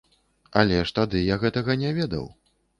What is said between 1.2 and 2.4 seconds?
я гэтага не ведаў.